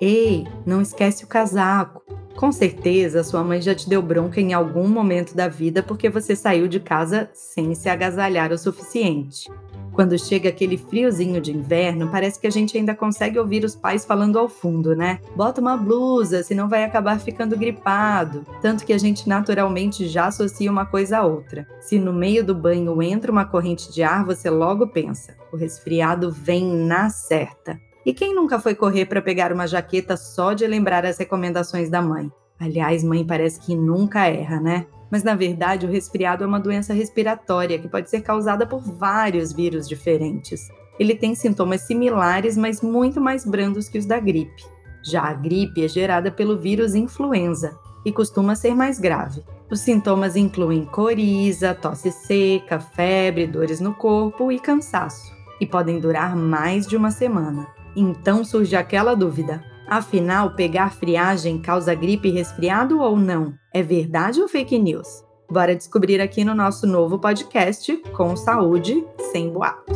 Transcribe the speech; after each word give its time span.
Ei, 0.00 0.46
não 0.64 0.80
esquece 0.80 1.24
o 1.24 1.26
casaco. 1.26 2.02
Com 2.36 2.52
certeza, 2.52 3.24
sua 3.24 3.42
mãe 3.42 3.62
já 3.62 3.74
te 3.74 3.88
deu 3.88 4.02
bronca 4.02 4.40
em 4.40 4.52
algum 4.52 4.86
momento 4.86 5.34
da 5.34 5.48
vida 5.48 5.82
porque 5.82 6.10
você 6.10 6.36
saiu 6.36 6.68
de 6.68 6.78
casa 6.78 7.30
sem 7.32 7.74
se 7.74 7.88
agasalhar 7.88 8.52
o 8.52 8.58
suficiente. 8.58 9.50
Quando 9.96 10.18
chega 10.18 10.50
aquele 10.50 10.76
friozinho 10.76 11.40
de 11.40 11.56
inverno, 11.56 12.10
parece 12.10 12.38
que 12.38 12.46
a 12.46 12.50
gente 12.50 12.76
ainda 12.76 12.94
consegue 12.94 13.38
ouvir 13.38 13.64
os 13.64 13.74
pais 13.74 14.04
falando 14.04 14.38
ao 14.38 14.46
fundo, 14.46 14.94
né? 14.94 15.20
Bota 15.34 15.58
uma 15.58 15.74
blusa, 15.74 16.42
senão 16.42 16.68
vai 16.68 16.84
acabar 16.84 17.18
ficando 17.18 17.56
gripado. 17.56 18.44
Tanto 18.60 18.84
que 18.84 18.92
a 18.92 18.98
gente 18.98 19.26
naturalmente 19.26 20.06
já 20.06 20.26
associa 20.26 20.70
uma 20.70 20.84
coisa 20.84 21.16
a 21.16 21.24
outra. 21.24 21.66
Se 21.80 21.98
no 21.98 22.12
meio 22.12 22.44
do 22.44 22.54
banho 22.54 23.00
entra 23.00 23.32
uma 23.32 23.46
corrente 23.46 23.90
de 23.90 24.02
ar, 24.02 24.22
você 24.22 24.50
logo 24.50 24.86
pensa: 24.86 25.34
o 25.50 25.56
resfriado 25.56 26.30
vem 26.30 26.70
na 26.70 27.08
certa. 27.08 27.80
E 28.04 28.12
quem 28.12 28.34
nunca 28.34 28.60
foi 28.60 28.74
correr 28.74 29.06
para 29.06 29.22
pegar 29.22 29.50
uma 29.50 29.66
jaqueta 29.66 30.14
só 30.14 30.52
de 30.52 30.66
lembrar 30.66 31.06
as 31.06 31.16
recomendações 31.16 31.88
da 31.88 32.02
mãe? 32.02 32.30
Aliás, 32.58 33.04
mãe 33.04 33.24
parece 33.24 33.60
que 33.60 33.74
nunca 33.74 34.26
erra, 34.26 34.60
né? 34.60 34.86
Mas 35.10 35.22
na 35.22 35.34
verdade, 35.34 35.86
o 35.86 35.90
resfriado 35.90 36.42
é 36.42 36.46
uma 36.46 36.58
doença 36.58 36.92
respiratória 36.92 37.78
que 37.78 37.88
pode 37.88 38.10
ser 38.10 38.22
causada 38.22 38.66
por 38.66 38.80
vários 38.80 39.52
vírus 39.52 39.88
diferentes. 39.88 40.68
Ele 40.98 41.14
tem 41.14 41.34
sintomas 41.34 41.82
similares, 41.82 42.56
mas 42.56 42.80
muito 42.80 43.20
mais 43.20 43.44
brandos 43.44 43.88
que 43.88 43.98
os 43.98 44.06
da 44.06 44.18
gripe. 44.18 44.64
Já 45.02 45.22
a 45.22 45.32
gripe 45.34 45.84
é 45.84 45.88
gerada 45.88 46.30
pelo 46.30 46.56
vírus 46.56 46.94
influenza 46.94 47.78
e 48.04 48.10
costuma 48.10 48.54
ser 48.54 48.74
mais 48.74 48.98
grave. 48.98 49.44
Os 49.70 49.80
sintomas 49.80 50.36
incluem 50.36 50.84
coriza, 50.84 51.74
tosse 51.74 52.10
seca, 52.10 52.80
febre, 52.80 53.46
dores 53.46 53.80
no 53.80 53.94
corpo 53.94 54.50
e 54.50 54.58
cansaço, 54.58 55.32
e 55.60 55.66
podem 55.66 55.98
durar 55.98 56.36
mais 56.36 56.86
de 56.86 56.96
uma 56.96 57.10
semana. 57.10 57.66
Então 57.94 58.44
surge 58.44 58.76
aquela 58.76 59.14
dúvida: 59.14 59.62
afinal, 59.88 60.50
pegar 60.50 60.92
friagem 60.92 61.58
causa 61.58 61.94
gripe 61.94 62.28
e 62.28 62.32
resfriado 62.32 63.00
ou 63.00 63.16
não? 63.16 63.54
É 63.72 63.82
verdade 63.82 64.40
ou 64.40 64.48
fake 64.48 64.78
news? 64.78 65.24
Bora 65.50 65.76
descobrir 65.76 66.20
aqui 66.20 66.44
no 66.44 66.54
nosso 66.54 66.86
novo 66.86 67.18
podcast 67.18 67.96
com 68.12 68.36
saúde 68.36 69.04
sem 69.32 69.50
boato. 69.50 69.94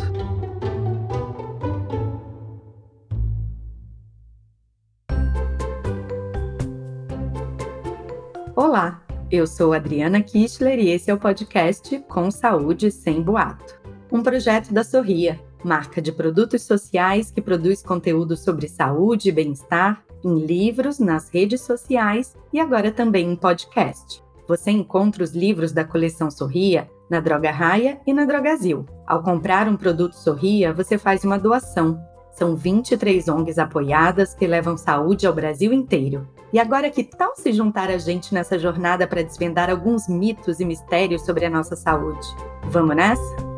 Olá, 8.54 9.02
eu 9.30 9.46
sou 9.46 9.72
Adriana 9.72 10.22
Kistler 10.22 10.78
e 10.78 10.90
esse 10.90 11.10
é 11.10 11.14
o 11.14 11.18
podcast 11.18 11.98
Com 12.08 12.30
Saúde 12.30 12.90
Sem 12.90 13.22
Boato, 13.22 13.80
um 14.12 14.22
projeto 14.22 14.74
da 14.74 14.84
Sorria 14.84 15.40
marca 15.64 16.00
de 16.00 16.12
produtos 16.12 16.62
sociais 16.62 17.30
que 17.30 17.40
produz 17.40 17.82
conteúdo 17.82 18.36
sobre 18.36 18.68
saúde 18.68 19.28
e 19.28 19.32
bem-estar 19.32 20.02
em 20.24 20.38
livros, 20.38 20.98
nas 20.98 21.28
redes 21.30 21.62
sociais 21.62 22.36
e 22.52 22.60
agora 22.60 22.90
também 22.90 23.30
em 23.30 23.36
podcast. 23.36 24.22
Você 24.46 24.70
encontra 24.70 25.22
os 25.22 25.32
livros 25.32 25.72
da 25.72 25.84
coleção 25.84 26.30
Sorria 26.30 26.90
na 27.08 27.20
Droga 27.20 27.50
Raia 27.50 28.00
e 28.06 28.12
na 28.12 28.24
Drogazil. 28.24 28.84
Ao 29.06 29.22
comprar 29.22 29.68
um 29.68 29.76
produto 29.76 30.14
Sorria, 30.14 30.72
você 30.72 30.98
faz 30.98 31.24
uma 31.24 31.38
doação. 31.38 32.00
São 32.32 32.56
23 32.56 33.28
ONGs 33.28 33.58
apoiadas 33.58 34.34
que 34.34 34.46
levam 34.46 34.76
saúde 34.76 35.26
ao 35.26 35.34
Brasil 35.34 35.72
inteiro. 35.72 36.28
E 36.52 36.58
agora 36.58 36.90
que 36.90 37.04
tal 37.04 37.34
se 37.36 37.52
juntar 37.52 37.90
a 37.90 37.98
gente 37.98 38.32
nessa 38.32 38.58
jornada 38.58 39.06
para 39.06 39.22
desvendar 39.22 39.70
alguns 39.70 40.08
mitos 40.08 40.58
e 40.58 40.64
mistérios 40.64 41.24
sobre 41.24 41.44
a 41.44 41.50
nossa 41.50 41.76
saúde? 41.76 42.26
Vamos 42.64 42.96
nessa? 42.96 43.49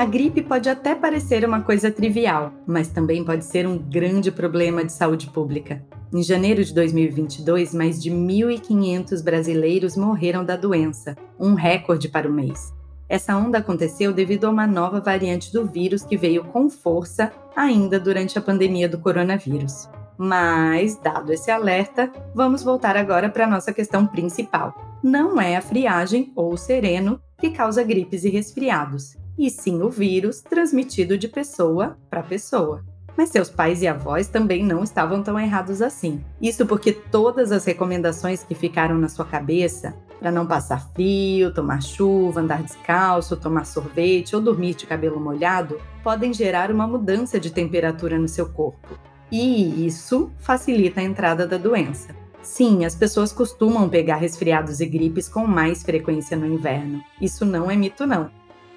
A 0.00 0.06
gripe 0.06 0.40
pode 0.40 0.66
até 0.66 0.94
parecer 0.94 1.44
uma 1.44 1.60
coisa 1.60 1.90
trivial, 1.90 2.54
mas 2.66 2.88
também 2.88 3.22
pode 3.22 3.44
ser 3.44 3.66
um 3.66 3.76
grande 3.76 4.32
problema 4.32 4.82
de 4.82 4.94
saúde 4.94 5.26
pública. 5.26 5.84
Em 6.10 6.22
janeiro 6.22 6.64
de 6.64 6.72
2022, 6.72 7.74
mais 7.74 8.02
de 8.02 8.10
1.500 8.10 9.22
brasileiros 9.22 9.98
morreram 9.98 10.42
da 10.42 10.56
doença, 10.56 11.14
um 11.38 11.52
recorde 11.52 12.08
para 12.08 12.26
o 12.26 12.32
mês. 12.32 12.72
Essa 13.10 13.36
onda 13.36 13.58
aconteceu 13.58 14.10
devido 14.10 14.46
a 14.46 14.50
uma 14.50 14.66
nova 14.66 15.00
variante 15.00 15.52
do 15.52 15.66
vírus 15.66 16.02
que 16.02 16.16
veio 16.16 16.44
com 16.44 16.70
força 16.70 17.30
ainda 17.54 18.00
durante 18.00 18.38
a 18.38 18.40
pandemia 18.40 18.88
do 18.88 18.96
coronavírus. 19.00 19.86
Mas, 20.16 20.96
dado 20.96 21.30
esse 21.30 21.50
alerta, 21.50 22.10
vamos 22.34 22.62
voltar 22.62 22.96
agora 22.96 23.28
para 23.28 23.44
a 23.44 23.50
nossa 23.50 23.70
questão 23.70 24.06
principal. 24.06 24.98
Não 25.02 25.38
é 25.38 25.56
a 25.56 25.60
friagem 25.60 26.32
ou 26.34 26.54
o 26.54 26.56
sereno 26.56 27.20
que 27.38 27.50
causa 27.50 27.82
gripes 27.82 28.24
e 28.24 28.30
resfriados 28.30 29.19
e 29.40 29.50
sim 29.50 29.80
o 29.80 29.88
vírus 29.88 30.42
transmitido 30.42 31.16
de 31.16 31.26
pessoa 31.26 31.96
para 32.10 32.22
pessoa. 32.22 32.84
Mas 33.16 33.30
seus 33.30 33.48
pais 33.48 33.80
e 33.80 33.88
avós 33.88 34.28
também 34.28 34.62
não 34.62 34.84
estavam 34.84 35.22
tão 35.22 35.40
errados 35.40 35.80
assim. 35.80 36.22
Isso 36.40 36.66
porque 36.66 36.92
todas 36.92 37.50
as 37.50 37.64
recomendações 37.64 38.44
que 38.44 38.54
ficaram 38.54 38.98
na 38.98 39.08
sua 39.08 39.24
cabeça 39.24 39.94
para 40.18 40.30
não 40.30 40.46
passar 40.46 40.90
frio, 40.92 41.52
tomar 41.52 41.82
chuva, 41.82 42.40
andar 42.40 42.62
descalço, 42.62 43.36
tomar 43.36 43.64
sorvete 43.64 44.36
ou 44.36 44.42
dormir 44.42 44.74
de 44.74 44.86
cabelo 44.86 45.18
molhado 45.18 45.80
podem 46.04 46.34
gerar 46.34 46.70
uma 46.70 46.86
mudança 46.86 47.40
de 47.40 47.50
temperatura 47.50 48.18
no 48.18 48.28
seu 48.28 48.46
corpo. 48.46 48.98
E 49.32 49.86
isso 49.86 50.30
facilita 50.38 51.00
a 51.00 51.04
entrada 51.04 51.46
da 51.46 51.56
doença. 51.56 52.14
Sim, 52.42 52.84
as 52.84 52.94
pessoas 52.94 53.32
costumam 53.32 53.88
pegar 53.88 54.16
resfriados 54.16 54.80
e 54.80 54.86
gripes 54.86 55.28
com 55.28 55.46
mais 55.46 55.82
frequência 55.82 56.36
no 56.36 56.46
inverno. 56.46 57.02
Isso 57.20 57.44
não 57.44 57.70
é 57.70 57.76
mito, 57.76 58.06
não. 58.06 58.30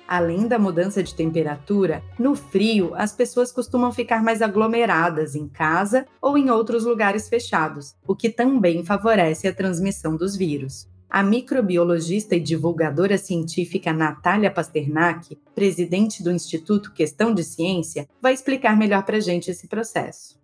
Além 0.08 0.48
da 0.48 0.60
mudança 0.60 1.02
de 1.02 1.16
temperatura, 1.16 2.04
no 2.20 2.36
frio 2.36 2.94
as 2.96 3.14
pessoas 3.14 3.52
costumam 3.52 3.92
ficar 3.92 4.22
mais 4.22 4.42
aglomeradas 4.42 5.34
em 5.36 5.48
casa 5.48 6.06
ou 6.22 6.38
em 6.38 6.50
outros 6.50 6.84
lugares 6.84 7.30
fechados, 7.30 7.96
o 8.06 8.16
que 8.16 8.30
também 8.30 8.84
favorece 8.84 9.48
a 9.48 9.54
transmissão 9.54 10.16
dos 10.18 10.36
vírus. 10.36 10.88
A 11.10 11.22
microbiologista 11.22 12.36
e 12.36 12.40
divulgadora 12.40 13.18
científica 13.20 13.94
Natália 13.94 14.50
Pasternak, 14.50 15.38
presidente 15.54 16.24
do 16.24 16.32
Instituto 16.32 16.92
Questão 16.92 17.34
de 17.34 17.44
Ciência, 17.44 18.08
vai 18.22 18.34
explicar 18.34 18.76
melhor 18.76 19.04
para 19.04 19.18
a 19.18 19.20
gente 19.20 19.52
esse 19.52 19.68
processo. 19.68 20.42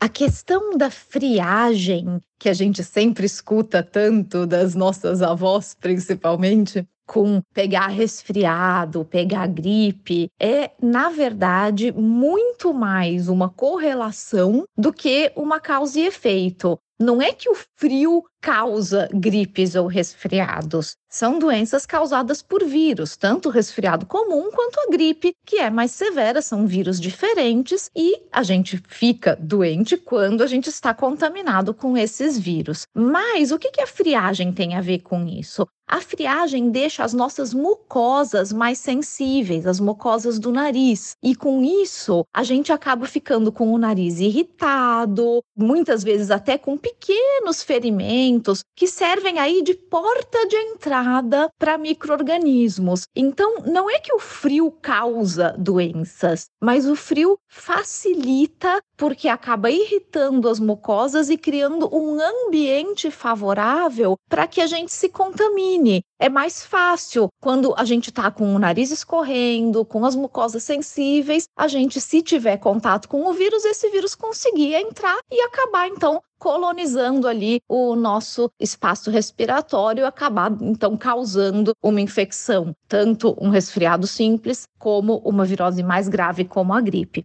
A 0.00 0.08
questão 0.08 0.76
da 0.76 0.90
friagem, 0.90 2.18
que 2.38 2.48
a 2.48 2.52
gente 2.52 2.82
sempre 2.82 3.26
escuta 3.26 3.82
tanto 3.82 4.46
das 4.46 4.74
nossas 4.74 5.22
avós, 5.22 5.74
principalmente, 5.74 6.86
com 7.06 7.40
pegar 7.52 7.88
resfriado, 7.88 9.04
pegar 9.04 9.46
gripe, 9.46 10.28
é, 10.40 10.70
na 10.82 11.10
verdade, 11.10 11.92
muito 11.92 12.72
mais 12.72 13.28
uma 13.28 13.48
correlação 13.48 14.64
do 14.76 14.92
que 14.92 15.32
uma 15.36 15.60
causa 15.60 16.00
e 16.00 16.06
efeito. 16.06 16.78
Não 16.98 17.20
é 17.20 17.32
que 17.32 17.50
o 17.50 17.56
frio 17.76 18.22
causa 18.40 19.08
gripes 19.12 19.74
ou 19.74 19.86
resfriados. 19.86 20.96
São 21.14 21.38
doenças 21.38 21.86
causadas 21.86 22.42
por 22.42 22.64
vírus, 22.64 23.16
tanto 23.16 23.48
o 23.48 23.52
resfriado 23.52 24.04
comum 24.04 24.50
quanto 24.50 24.80
a 24.80 24.90
gripe, 24.90 25.32
que 25.46 25.58
é 25.58 25.70
mais 25.70 25.92
severa, 25.92 26.42
são 26.42 26.66
vírus 26.66 27.00
diferentes 27.00 27.88
e 27.94 28.20
a 28.32 28.42
gente 28.42 28.82
fica 28.88 29.38
doente 29.40 29.96
quando 29.96 30.42
a 30.42 30.48
gente 30.48 30.68
está 30.68 30.92
contaminado 30.92 31.72
com 31.72 31.96
esses 31.96 32.36
vírus. 32.36 32.88
Mas 32.92 33.52
o 33.52 33.60
que 33.60 33.80
a 33.80 33.86
friagem 33.86 34.52
tem 34.52 34.74
a 34.74 34.80
ver 34.80 35.02
com 35.02 35.24
isso? 35.24 35.64
A 35.86 36.00
friagem 36.00 36.70
deixa 36.70 37.04
as 37.04 37.12
nossas 37.12 37.52
mucosas 37.52 38.50
mais 38.50 38.78
sensíveis, 38.78 39.66
as 39.66 39.78
mucosas 39.78 40.38
do 40.38 40.50
nariz. 40.50 41.14
E 41.22 41.36
com 41.36 41.62
isso, 41.62 42.24
a 42.34 42.42
gente 42.42 42.72
acaba 42.72 43.06
ficando 43.06 43.52
com 43.52 43.70
o 43.70 43.76
nariz 43.76 44.18
irritado, 44.18 45.42
muitas 45.54 46.02
vezes 46.02 46.30
até 46.30 46.56
com 46.56 46.78
pequenos 46.78 47.62
ferimentos 47.62 48.64
que 48.74 48.88
servem 48.88 49.38
aí 49.38 49.62
de 49.62 49.74
porta 49.74 50.48
de 50.48 50.56
entrada 50.56 51.03
para 51.58 51.78
microorganismos. 51.78 53.02
Então, 53.14 53.62
não 53.66 53.88
é 53.90 53.98
que 53.98 54.12
o 54.12 54.18
frio 54.18 54.70
causa 54.70 55.54
doenças, 55.58 56.46
mas 56.62 56.86
o 56.86 56.96
frio 56.96 57.38
facilita 57.48 58.80
porque 58.96 59.28
acaba 59.28 59.70
irritando 59.70 60.48
as 60.48 60.60
mucosas 60.60 61.30
e 61.30 61.36
criando 61.36 61.88
um 61.94 62.18
ambiente 62.20 63.10
favorável 63.10 64.16
para 64.28 64.46
que 64.46 64.60
a 64.60 64.66
gente 64.66 64.92
se 64.92 65.08
contamine. 65.08 66.02
É 66.18 66.28
mais 66.28 66.64
fácil 66.64 67.28
quando 67.40 67.74
a 67.76 67.84
gente 67.84 68.10
está 68.10 68.30
com 68.30 68.54
o 68.54 68.58
nariz 68.58 68.90
escorrendo, 68.90 69.84
com 69.84 70.04
as 70.04 70.14
mucosas 70.14 70.62
sensíveis, 70.62 71.46
a 71.56 71.68
gente, 71.68 72.00
se 72.00 72.22
tiver 72.22 72.56
contato 72.56 73.08
com 73.08 73.26
o 73.26 73.32
vírus, 73.32 73.64
esse 73.64 73.90
vírus 73.90 74.14
conseguir 74.14 74.74
entrar 74.74 75.18
e 75.30 75.40
acabar 75.42 75.88
então 75.88 76.22
colonizando 76.38 77.26
ali 77.26 77.60
o 77.68 77.94
nosso 77.94 78.50
espaço 78.60 79.10
respiratório 79.10 80.06
acabar 80.06 80.52
então 80.60 80.96
causando 80.96 81.72
uma 81.82 82.00
infecção, 82.00 82.74
tanto 82.88 83.36
um 83.40 83.48
resfriado 83.48 84.06
simples 84.06 84.64
como 84.78 85.18
uma 85.18 85.44
virose 85.44 85.82
mais 85.82 86.08
grave 86.08 86.44
como 86.44 86.72
a 86.72 86.80
gripe. 86.80 87.24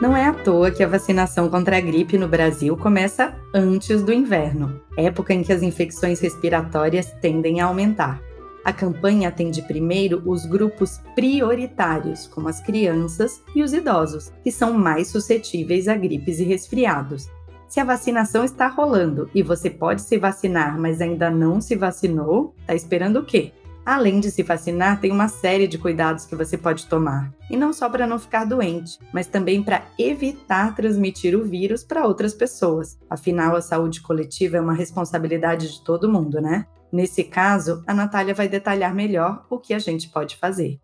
Não 0.00 0.16
é 0.16 0.26
à 0.26 0.32
toa 0.32 0.72
que 0.72 0.82
a 0.82 0.88
vacinação 0.88 1.48
contra 1.48 1.78
a 1.78 1.80
gripe 1.80 2.18
no 2.18 2.26
Brasil 2.26 2.76
começa 2.76 3.36
antes 3.54 4.02
do 4.02 4.12
inverno, 4.12 4.80
época 4.98 5.32
em 5.32 5.44
que 5.44 5.52
as 5.52 5.62
infecções 5.62 6.18
respiratórias 6.18 7.12
tendem 7.20 7.60
a 7.60 7.66
aumentar. 7.66 8.20
A 8.64 8.72
campanha 8.72 9.28
atende 9.28 9.62
primeiro 9.62 10.22
os 10.24 10.46
grupos 10.46 11.00
prioritários, 11.14 12.28
como 12.28 12.48
as 12.48 12.60
crianças 12.60 13.42
e 13.54 13.62
os 13.62 13.72
idosos, 13.72 14.32
que 14.44 14.52
são 14.52 14.72
mais 14.72 15.08
suscetíveis 15.08 15.88
a 15.88 15.96
gripes 15.96 16.38
e 16.38 16.44
resfriados. 16.44 17.28
Se 17.68 17.80
a 17.80 17.84
vacinação 17.84 18.44
está 18.44 18.68
rolando 18.68 19.30
e 19.34 19.42
você 19.42 19.70
pode 19.70 20.02
se 20.02 20.18
vacinar, 20.18 20.78
mas 20.78 21.00
ainda 21.00 21.30
não 21.30 21.60
se 21.60 21.74
vacinou, 21.74 22.54
está 22.60 22.74
esperando 22.74 23.18
o 23.18 23.24
quê? 23.24 23.52
Além 23.84 24.20
de 24.20 24.30
se 24.30 24.44
vacinar, 24.44 25.00
tem 25.00 25.10
uma 25.10 25.26
série 25.26 25.66
de 25.66 25.76
cuidados 25.76 26.24
que 26.24 26.36
você 26.36 26.56
pode 26.56 26.86
tomar. 26.86 27.32
E 27.50 27.56
não 27.56 27.72
só 27.72 27.88
para 27.88 28.06
não 28.06 28.18
ficar 28.18 28.44
doente, 28.44 28.96
mas 29.12 29.26
também 29.26 29.60
para 29.60 29.82
evitar 29.98 30.76
transmitir 30.76 31.36
o 31.36 31.44
vírus 31.44 31.82
para 31.82 32.06
outras 32.06 32.32
pessoas. 32.32 32.96
Afinal, 33.10 33.56
a 33.56 33.60
saúde 33.60 34.00
coletiva 34.00 34.56
é 34.56 34.60
uma 34.60 34.74
responsabilidade 34.74 35.72
de 35.72 35.82
todo 35.82 36.12
mundo, 36.12 36.40
né? 36.40 36.66
Nesse 36.92 37.24
caso, 37.24 37.82
a 37.86 37.94
Natália 37.94 38.34
vai 38.34 38.48
detalhar 38.48 38.94
melhor 38.94 39.46
o 39.48 39.58
que 39.58 39.72
a 39.72 39.78
gente 39.78 40.10
pode 40.10 40.36
fazer. 40.36 40.78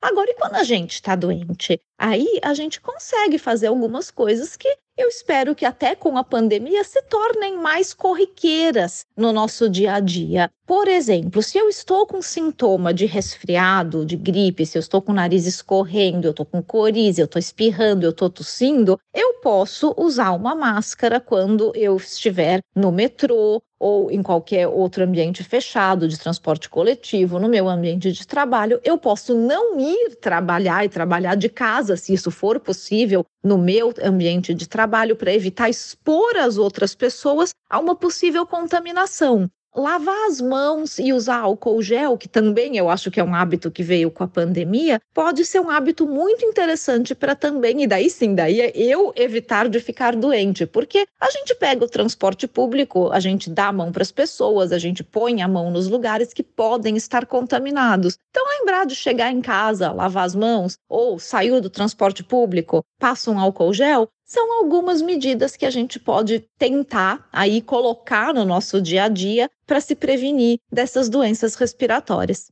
Agora, 0.00 0.30
e 0.30 0.34
quando 0.34 0.54
a 0.54 0.62
gente 0.62 0.92
está 0.92 1.16
doente? 1.16 1.80
Aí 1.98 2.38
a 2.40 2.54
gente 2.54 2.80
consegue 2.80 3.36
fazer 3.36 3.66
algumas 3.66 4.12
coisas 4.12 4.56
que 4.56 4.78
eu 4.96 5.08
espero 5.08 5.54
que 5.54 5.64
até 5.64 5.94
com 5.94 6.16
a 6.16 6.24
pandemia 6.24 6.82
se 6.82 7.02
tornem 7.02 7.58
mais 7.58 7.92
corriqueiras 7.92 9.04
no 9.16 9.32
nosso 9.32 9.68
dia 9.68 9.94
a 9.94 10.00
dia. 10.00 10.50
Por 10.66 10.88
exemplo, 10.88 11.42
se 11.42 11.58
eu 11.58 11.68
estou 11.68 12.06
com 12.06 12.20
sintoma 12.22 12.92
de 12.92 13.06
resfriado, 13.06 14.04
de 14.04 14.16
gripe, 14.16 14.66
se 14.66 14.78
eu 14.78 14.80
estou 14.80 15.00
com 15.02 15.12
o 15.12 15.14
nariz 15.14 15.46
escorrendo, 15.46 16.26
eu 16.26 16.30
estou 16.30 16.46
com 16.46 16.62
coriza, 16.62 17.20
eu 17.20 17.26
estou 17.26 17.38
espirrando, 17.38 18.04
eu 18.04 18.10
estou 18.10 18.30
tossindo, 18.30 18.98
eu 19.14 19.34
posso 19.34 19.94
usar 19.96 20.32
uma 20.32 20.54
máscara 20.54 21.20
quando 21.20 21.72
eu 21.76 21.96
estiver 21.96 22.60
no 22.74 22.90
metrô 22.90 23.62
ou 23.78 24.10
em 24.10 24.22
qualquer 24.22 24.66
outro 24.66 25.04
ambiente 25.04 25.44
fechado 25.44 26.08
de 26.08 26.18
transporte 26.18 26.68
coletivo, 26.68 27.38
no 27.38 27.48
meu 27.48 27.68
ambiente 27.68 28.10
de 28.10 28.26
trabalho, 28.26 28.80
eu 28.82 28.96
posso 28.98 29.34
não 29.34 29.78
ir 29.78 30.16
trabalhar 30.16 30.84
e 30.84 30.88
trabalhar 30.88 31.34
de 31.34 31.48
casa, 31.48 31.96
se 31.96 32.14
isso 32.14 32.30
for 32.30 32.58
possível, 32.58 33.24
no 33.42 33.58
meu 33.58 33.92
ambiente 34.02 34.54
de 34.54 34.68
trabalho, 34.68 35.16
para 35.16 35.32
evitar 35.32 35.68
expor 35.68 36.36
as 36.36 36.56
outras 36.56 36.94
pessoas 36.94 37.54
a 37.68 37.78
uma 37.78 37.94
possível 37.94 38.46
contaminação 38.46 39.50
lavar 39.76 40.28
as 40.28 40.40
mãos 40.40 40.98
e 40.98 41.12
usar 41.12 41.40
álcool 41.40 41.82
gel, 41.82 42.16
que 42.16 42.26
também 42.26 42.78
eu 42.78 42.88
acho 42.88 43.10
que 43.10 43.20
é 43.20 43.24
um 43.24 43.34
hábito 43.34 43.70
que 43.70 43.82
veio 43.82 44.10
com 44.10 44.24
a 44.24 44.28
pandemia, 44.28 44.98
pode 45.12 45.44
ser 45.44 45.60
um 45.60 45.68
hábito 45.68 46.06
muito 46.06 46.44
interessante 46.44 47.14
para 47.14 47.36
também, 47.36 47.82
e 47.82 47.86
daí 47.86 48.08
sim, 48.08 48.34
daí 48.34 48.60
é 48.60 48.72
eu 48.74 49.12
evitar 49.14 49.68
de 49.68 49.78
ficar 49.78 50.16
doente, 50.16 50.64
porque 50.66 51.06
a 51.20 51.30
gente 51.30 51.54
pega 51.54 51.84
o 51.84 51.88
transporte 51.88 52.46
público, 52.46 53.10
a 53.12 53.20
gente 53.20 53.50
dá 53.50 53.68
a 53.68 53.72
mão 53.72 53.92
para 53.92 54.02
as 54.02 54.10
pessoas, 54.10 54.72
a 54.72 54.78
gente 54.78 55.04
põe 55.04 55.42
a 55.42 55.48
mão 55.48 55.70
nos 55.70 55.88
lugares 55.88 56.32
que 56.32 56.42
podem 56.42 56.96
estar 56.96 57.26
contaminados. 57.26 58.16
Então, 58.30 58.44
lembrar 58.58 58.86
de 58.86 58.94
chegar 58.94 59.30
em 59.30 59.42
casa, 59.42 59.92
lavar 59.92 60.24
as 60.24 60.34
mãos, 60.34 60.78
ou 60.88 61.18
saiu 61.18 61.60
do 61.60 61.68
transporte 61.68 62.24
público, 62.24 62.82
passa 62.98 63.30
um 63.30 63.38
álcool 63.38 63.74
gel, 63.74 64.08
são 64.26 64.58
algumas 64.58 65.00
medidas 65.00 65.56
que 65.56 65.64
a 65.64 65.70
gente 65.70 66.00
pode 66.00 66.40
tentar 66.58 67.28
aí 67.32 67.62
colocar 67.62 68.34
no 68.34 68.44
nosso 68.44 68.82
dia 68.82 69.04
a 69.04 69.08
dia 69.08 69.48
para 69.64 69.80
se 69.80 69.94
prevenir 69.94 70.58
dessas 70.70 71.08
doenças 71.08 71.54
respiratórias. 71.54 72.50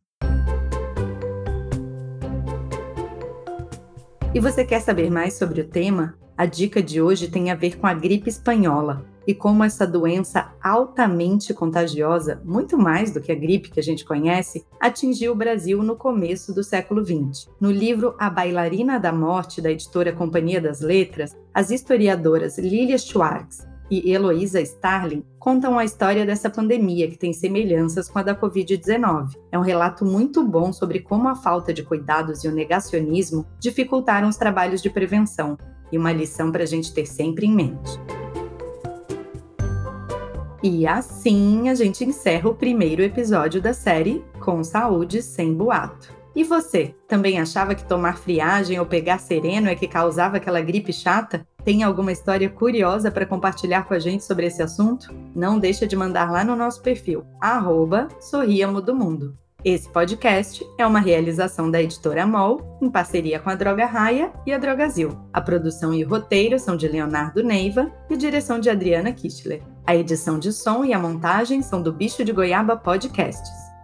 E 4.32 4.40
você 4.40 4.64
quer 4.64 4.80
saber 4.80 5.10
mais 5.10 5.34
sobre 5.34 5.60
o 5.60 5.68
tema? 5.68 6.16
A 6.36 6.46
dica 6.46 6.82
de 6.82 7.02
hoje 7.02 7.28
tem 7.28 7.50
a 7.50 7.54
ver 7.54 7.76
com 7.76 7.86
a 7.86 7.94
gripe 7.94 8.28
espanhola 8.28 9.04
e 9.26 9.34
como 9.34 9.64
essa 9.64 9.86
doença 9.86 10.52
altamente 10.62 11.54
contagiosa, 11.54 12.40
muito 12.44 12.76
mais 12.76 13.10
do 13.10 13.20
que 13.20 13.32
a 13.32 13.34
gripe 13.34 13.70
que 13.70 13.80
a 13.80 13.82
gente 13.82 14.04
conhece, 14.04 14.64
atingiu 14.80 15.32
o 15.32 15.36
Brasil 15.36 15.82
no 15.82 15.96
começo 15.96 16.52
do 16.52 16.62
século 16.62 17.04
XX. 17.04 17.48
No 17.60 17.70
livro 17.70 18.14
A 18.18 18.28
Bailarina 18.28 18.98
da 18.98 19.12
Morte, 19.12 19.62
da 19.62 19.70
editora 19.70 20.12
Companhia 20.12 20.60
das 20.60 20.80
Letras, 20.80 21.36
as 21.54 21.70
historiadoras 21.70 22.58
Lilia 22.58 22.98
Schwartz 22.98 23.64
e 23.88 24.10
Heloísa 24.10 24.60
Starling 24.60 25.24
contam 25.38 25.78
a 25.78 25.84
história 25.84 26.26
dessa 26.26 26.50
pandemia 26.50 27.08
que 27.08 27.16
tem 27.16 27.32
semelhanças 27.32 28.08
com 28.08 28.18
a 28.18 28.22
da 28.22 28.34
Covid-19. 28.34 29.36
É 29.52 29.58
um 29.58 29.62
relato 29.62 30.04
muito 30.04 30.42
bom 30.42 30.72
sobre 30.72 31.00
como 31.00 31.28
a 31.28 31.36
falta 31.36 31.72
de 31.72 31.84
cuidados 31.84 32.42
e 32.42 32.48
o 32.48 32.52
negacionismo 32.52 33.46
dificultaram 33.60 34.28
os 34.28 34.36
trabalhos 34.36 34.82
de 34.82 34.90
prevenção, 34.90 35.56
e 35.92 35.98
uma 35.98 36.12
lição 36.12 36.50
para 36.50 36.64
a 36.64 36.66
gente 36.66 36.92
ter 36.92 37.06
sempre 37.06 37.46
em 37.46 37.54
mente. 37.54 38.00
E 40.60 40.86
assim 40.86 41.68
a 41.68 41.74
gente 41.74 42.04
encerra 42.04 42.48
o 42.48 42.54
primeiro 42.54 43.02
episódio 43.02 43.60
da 43.60 43.74
série 43.74 44.24
Com 44.40 44.64
Saúde 44.64 45.22
Sem 45.22 45.54
Boato. 45.54 46.23
E 46.34 46.42
você, 46.42 46.94
também 47.06 47.38
achava 47.38 47.74
que 47.74 47.84
tomar 47.84 48.18
friagem 48.18 48.80
ou 48.80 48.86
pegar 48.86 49.18
sereno 49.18 49.68
é 49.68 49.74
que 49.74 49.86
causava 49.86 50.38
aquela 50.38 50.60
gripe 50.60 50.92
chata? 50.92 51.46
Tem 51.64 51.82
alguma 51.82 52.10
história 52.10 52.50
curiosa 52.50 53.10
para 53.10 53.24
compartilhar 53.24 53.84
com 53.84 53.94
a 53.94 53.98
gente 53.98 54.24
sobre 54.24 54.46
esse 54.46 54.62
assunto? 54.62 55.14
Não 55.34 55.58
deixa 55.58 55.86
de 55.86 55.96
mandar 55.96 56.30
lá 56.30 56.44
no 56.44 56.56
nosso 56.56 56.82
perfil, 56.82 57.24
arroba 57.40 58.08
Sorriamo 58.20 58.82
do 58.82 58.94
Mundo. 58.94 59.38
Esse 59.64 59.88
podcast 59.88 60.62
é 60.76 60.86
uma 60.86 61.00
realização 61.00 61.70
da 61.70 61.80
editora 61.80 62.26
MOL, 62.26 62.78
em 62.82 62.90
parceria 62.90 63.38
com 63.38 63.48
a 63.48 63.54
Droga 63.54 63.86
Raia 63.86 64.30
e 64.44 64.52
a 64.52 64.58
Drogazil. 64.58 65.16
A 65.32 65.40
produção 65.40 65.94
e 65.94 66.04
o 66.04 66.08
roteiro 66.08 66.58
são 66.58 66.76
de 66.76 66.86
Leonardo 66.86 67.42
Neiva 67.42 67.90
e 68.10 68.16
direção 68.16 68.60
de 68.60 68.68
Adriana 68.68 69.10
Kistler. 69.10 69.62
A 69.86 69.96
edição 69.96 70.38
de 70.38 70.52
som 70.52 70.84
e 70.84 70.92
a 70.92 70.98
montagem 70.98 71.62
são 71.62 71.80
do 71.80 71.92
Bicho 71.92 72.22
de 72.22 72.32
Goiaba 72.32 72.76
Podcasts. 72.76 73.73